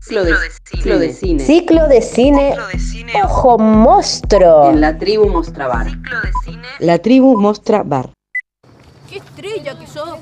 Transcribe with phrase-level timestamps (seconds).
[0.00, 0.34] Ciclo de,
[0.64, 1.44] ciclo de cine.
[1.44, 2.50] Ciclo de cine.
[2.52, 3.14] Ciclo de cine.
[3.22, 4.70] Ojo monstruo.
[4.70, 5.90] En la tribu Mostra Bar.
[5.90, 6.68] Ciclo de cine.
[6.78, 8.08] La tribu Mostra Bar.
[9.10, 10.18] ¡Qué estrella que sos!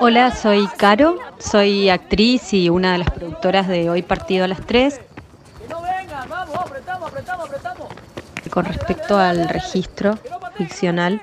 [0.00, 4.60] Hola, soy Caro, soy actriz y una de las productoras de Hoy Partido a las
[4.66, 5.00] 3.
[8.52, 10.18] Con respecto al registro
[10.58, 11.22] ficcional,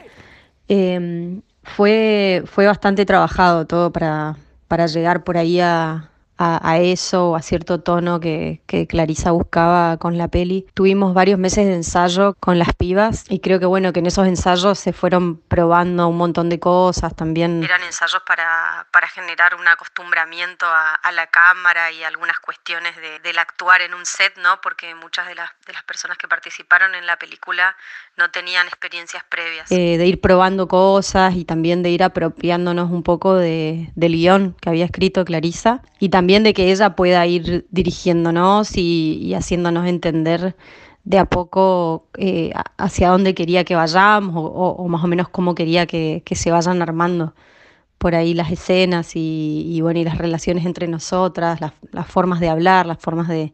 [0.67, 4.36] eh, fue, fue bastante trabajado todo para,
[4.67, 9.97] para llegar por ahí a, a, a eso, a cierto tono que, que Clarisa buscaba
[9.97, 10.66] con la peli.
[10.73, 14.25] Tuvimos varios meses de ensayo con las pibas y creo que bueno, que en esos
[14.25, 17.61] ensayos se fueron probando un montón de cosas también.
[17.61, 23.19] Eran ensayos para, para generar un acostumbramiento a, a la cámara y algunas cuestiones de,
[23.19, 24.61] del actuar en un set, ¿no?
[24.61, 27.75] Porque muchas de las, de las personas que participaron en la película
[28.16, 29.69] no tenían experiencias previas.
[29.71, 34.55] Eh, de ir probando cosas y también de ir apropiándonos un poco de, del guion
[34.61, 39.88] que había escrito Clarisa y también de que ella pueda ir dirigiéndonos y, y haciéndonos
[39.88, 40.55] entender
[41.03, 45.27] de a poco eh, hacia dónde quería que vayamos o, o, o, más o menos
[45.30, 47.33] cómo quería que, que, se vayan armando
[47.97, 52.39] por ahí las escenas y, y bueno, y las relaciones entre nosotras, las, las formas
[52.39, 53.53] de hablar, las formas de,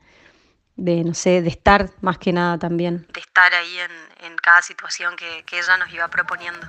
[0.76, 3.08] de, no sé, de estar más que nada también.
[3.14, 6.68] De estar ahí en, en cada situación que, que ella nos iba proponiendo.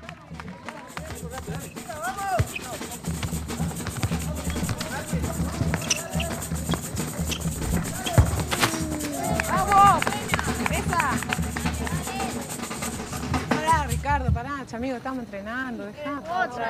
[10.87, 11.11] ¡Esa!
[13.49, 16.21] Pará, Ricardo, pará, amigo, estamos entrenando, dejá.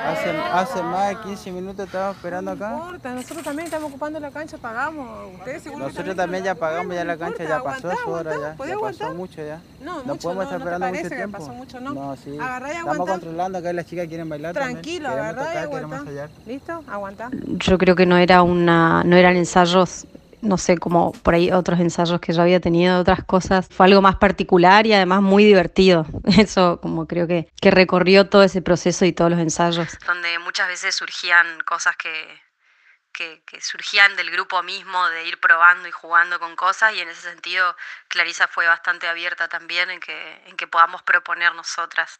[0.09, 2.69] Hace, hace más de 15 minutos estamos esperando acá.
[2.69, 5.33] No importa, nosotros también estamos ocupando la cancha, pagamos.
[5.35, 8.53] Ustedes seguro Nosotros también ya pagamos, ya la cancha ya pasó su hora ya.
[8.55, 9.07] ¿Podés Ya aguantar?
[9.07, 9.59] pasó mucho ya.
[9.83, 11.37] No, No mucho podemos no, estar no esperando mucho tiempo.
[11.37, 11.93] pasó mucho, ¿no?
[11.93, 12.37] No, sí.
[12.39, 15.25] Agarrá y Estamos controlando acá las chicas quieren bailar Tranquilo, también.
[15.27, 16.03] agarrá y aguantá.
[16.45, 16.83] ¿Listo?
[16.87, 17.29] Aguantá.
[17.31, 20.05] Yo creo que no era una, no eran ensayos
[20.41, 23.67] no sé, como por ahí otros ensayos que yo había tenido, otras cosas.
[23.69, 26.05] Fue algo más particular y además muy divertido.
[26.37, 29.97] Eso como creo que, que recorrió todo ese proceso y todos los ensayos.
[30.05, 32.09] Donde muchas veces surgían cosas que,
[33.11, 37.09] que, que, surgían del grupo mismo, de ir probando y jugando con cosas, y en
[37.09, 37.75] ese sentido
[38.07, 42.19] Clarisa fue bastante abierta también en que, en que podamos proponer nosotras.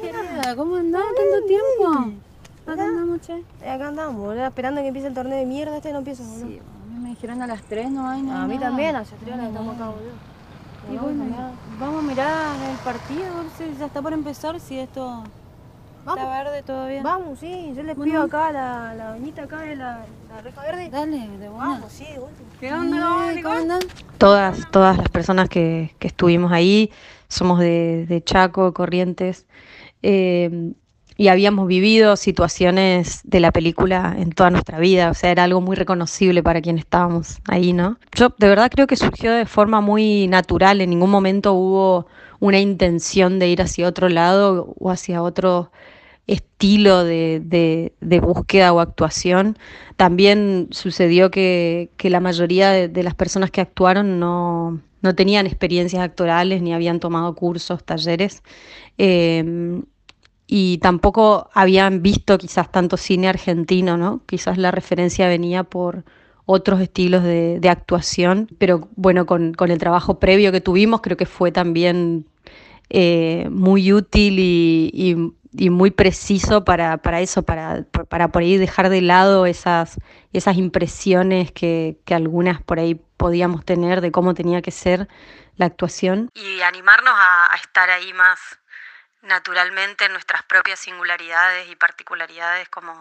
[0.00, 2.22] Querida, ¿cómo andás tanto tiempo?
[2.66, 3.44] ¿Acá andamos, che?
[3.60, 6.46] Acá andamos, boludo, esperando que empiece el torneo de mierda este no empieza, boludo.
[6.46, 6.60] Sí,
[7.18, 8.44] dijeron a las 3 no hay nada.
[8.44, 10.12] A mí también, a las 3 estamos acá, boludo.
[10.92, 11.24] Y bueno,
[11.78, 15.24] vamos a mirar el partido, a ver si ya está por empezar, si esto
[16.04, 16.22] Vamos.
[16.22, 17.02] está verde todavía.
[17.02, 18.04] Vamos, sí, yo les Bueno.
[18.12, 20.88] pido acá la, la doñita acá de la, la reja verde.
[20.90, 21.68] Dale, de buena.
[21.72, 22.42] Vamos, sí, de vuelta.
[22.60, 23.86] ¿Qué onda, Eh, ¿Cómo andás?
[24.16, 26.90] Todas, todas las personas que, que estuvimos ahí
[27.28, 29.46] somos de, de Chaco, Corrientes,
[30.02, 30.72] eh,
[31.20, 35.60] y habíamos vivido situaciones de la película en toda nuestra vida, o sea, era algo
[35.60, 37.98] muy reconocible para quienes estábamos ahí, ¿no?
[38.14, 42.06] Yo de verdad creo que surgió de forma muy natural, en ningún momento hubo
[42.38, 45.72] una intención de ir hacia otro lado o hacia otro
[46.28, 47.42] estilo de,
[48.00, 49.58] de, búsqueda o actuación.
[49.96, 56.00] También sucedió que, que la mayoría de, las personas que actuaron no, no tenían experiencias
[56.00, 58.44] actorales ni habían tomado cursos, talleres.
[58.98, 59.82] Eh,
[60.50, 64.22] y tampoco habían visto quizás tanto cine argentino, ¿no?
[64.24, 66.04] Quizás la referencia venía por
[66.46, 71.52] otros estilos de, actuación, pero bueno, con, el trabajo previo que tuvimos creo que fue
[71.52, 72.26] también
[72.88, 75.34] eh, muy útil y,
[75.70, 79.98] muy preciso para, eso, para, para por ahí dejar de lado esas,
[80.32, 85.08] esas impresiones que, algunas por ahí podíamos tener de cómo tenía que ser
[85.56, 86.30] la actuación.
[86.34, 88.38] Y animarnos a estar ahí más
[89.22, 92.92] naturalmente en nuestras propias singularidades y particularidades como,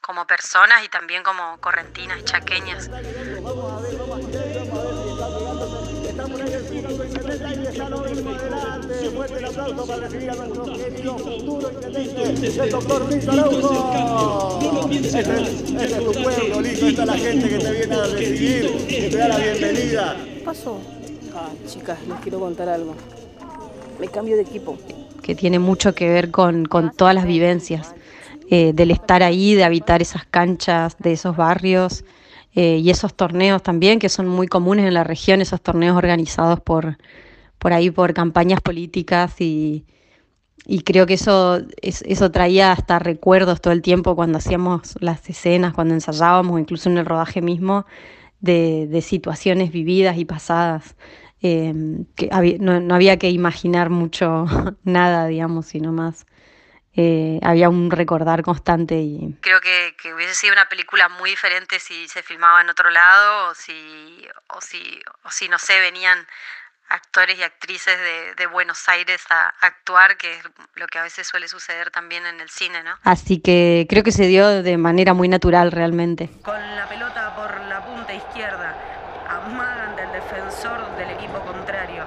[0.00, 2.90] como personas y también como correntinas, chaqueñas.
[9.14, 14.88] Fuerte el aplauso para recibir a nuestro querido futuro intendente, el doctor Luis Araujo.
[14.90, 16.86] Ese, ese es tu pueblo, listo.
[16.86, 20.16] Esta es la gente que te viene a recibir, que te da la bienvenida.
[20.16, 20.80] ¿Qué pasó?
[21.34, 22.96] Ah, chicas, les quiero contar algo.
[23.98, 24.78] Me cambio de equipo.
[25.30, 27.94] Que tiene mucho que ver con, con todas las vivencias,
[28.50, 32.04] eh, del estar ahí, de habitar esas canchas, de esos barrios
[32.56, 36.58] eh, y esos torneos también, que son muy comunes en la región, esos torneos organizados
[36.58, 36.98] por,
[37.60, 39.84] por ahí, por campañas políticas y,
[40.66, 45.74] y creo que eso, eso traía hasta recuerdos todo el tiempo cuando hacíamos las escenas,
[45.74, 47.86] cuando ensayábamos, incluso en el rodaje mismo,
[48.40, 50.96] de, de situaciones vividas y pasadas.
[51.42, 51.72] Eh,
[52.16, 54.44] que había- no, no había que imaginar mucho
[54.84, 56.26] nada, digamos, sino más.
[56.94, 61.78] eh, había un recordar constante y creo que, que hubiese sido una película muy diferente
[61.78, 66.26] si se filmaba en otro lado o si, o si, o si no sé, venían
[66.88, 70.42] actores y actrices de, de Buenos Aires a actuar, que es
[70.74, 72.98] lo que a veces suele suceder también en el cine, ¿no?
[73.04, 76.28] Así que creo que se dio de manera muy natural realmente.
[76.42, 78.76] Con la pelota por la punta izquierda,
[80.20, 82.04] defensor del equipo contrario.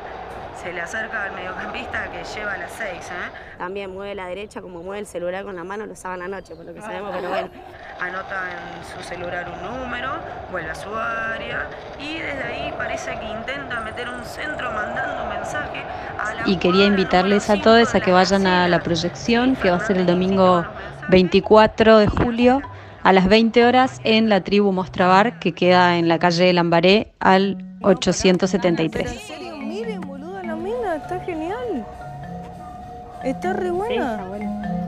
[0.61, 3.57] Se le acerca al mediocampista que lleva las seis, ¿eh?
[3.57, 6.65] También mueve la derecha como mueve el celular con la mano, lo usaban anoche, por
[6.65, 7.49] lo que sabemos, pero bueno.
[7.99, 10.09] Anota en su celular un número,
[10.51, 11.67] vuelve a su área
[11.99, 15.83] y desde ahí parece que intenta meter un centro mandando un mensaje
[16.17, 19.77] a la Y quería invitarles a todos a que vayan a la proyección, que va
[19.77, 20.65] a ser el domingo
[21.09, 22.61] 24 de julio
[23.03, 27.57] a las 20 horas en la tribu Mostrabar, que queda en la calle Lambaré al
[27.83, 29.11] 873.
[29.11, 31.85] En serio, miren, boludo, la mina, está genial.
[33.23, 34.82] Está re buena.